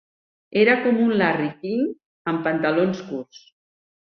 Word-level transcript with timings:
Era 0.61 0.77
com 0.85 0.97
un 1.03 1.11
Larry 1.19 1.51
King 1.65 1.85
amb 2.33 2.43
pantalons 2.49 3.07
curts. 3.13 3.45